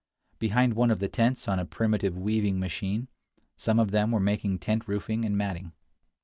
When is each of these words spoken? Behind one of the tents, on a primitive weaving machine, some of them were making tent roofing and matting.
Behind 0.39 0.73
one 0.73 0.89
of 0.89 0.97
the 0.97 1.07
tents, 1.07 1.47
on 1.47 1.59
a 1.59 1.63
primitive 1.67 2.17
weaving 2.17 2.59
machine, 2.59 3.07
some 3.55 3.77
of 3.77 3.91
them 3.91 4.09
were 4.09 4.19
making 4.19 4.57
tent 4.57 4.87
roofing 4.87 5.23
and 5.25 5.37
matting. 5.37 5.73